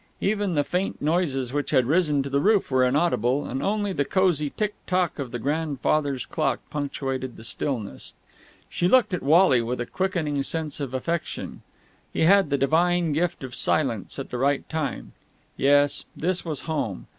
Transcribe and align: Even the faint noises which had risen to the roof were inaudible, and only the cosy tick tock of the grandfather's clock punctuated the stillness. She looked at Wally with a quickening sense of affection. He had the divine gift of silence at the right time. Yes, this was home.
Even 0.19 0.55
the 0.55 0.63
faint 0.63 0.99
noises 0.99 1.53
which 1.53 1.69
had 1.69 1.85
risen 1.85 2.23
to 2.23 2.29
the 2.31 2.39
roof 2.39 2.71
were 2.71 2.83
inaudible, 2.83 3.45
and 3.45 3.61
only 3.61 3.93
the 3.93 4.03
cosy 4.03 4.49
tick 4.49 4.73
tock 4.87 5.19
of 5.19 5.29
the 5.29 5.37
grandfather's 5.37 6.25
clock 6.25 6.59
punctuated 6.71 7.37
the 7.37 7.43
stillness. 7.43 8.15
She 8.67 8.87
looked 8.87 9.13
at 9.13 9.21
Wally 9.21 9.61
with 9.61 9.79
a 9.79 9.85
quickening 9.85 10.41
sense 10.41 10.79
of 10.79 10.95
affection. 10.95 11.61
He 12.11 12.21
had 12.21 12.49
the 12.49 12.57
divine 12.57 13.13
gift 13.13 13.43
of 13.43 13.53
silence 13.53 14.17
at 14.17 14.31
the 14.31 14.39
right 14.39 14.67
time. 14.69 15.11
Yes, 15.55 16.05
this 16.15 16.43
was 16.43 16.61
home. 16.61 17.05